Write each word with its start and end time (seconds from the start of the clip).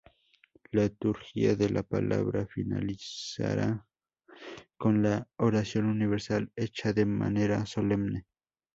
La 0.71 0.81
Liturgia 0.85 1.55
de 1.55 1.69
la 1.69 1.83
Palabra 1.83 2.47
finaliza 2.47 3.87
con 4.75 5.03
la 5.03 5.27
"Oración 5.37 5.85
universal", 5.85 6.51
hecha 6.55 6.91
de 6.91 7.05
manera 7.05 7.67
solemne. 7.67 8.25